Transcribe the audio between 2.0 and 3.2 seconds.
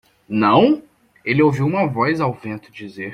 ao vento dizer.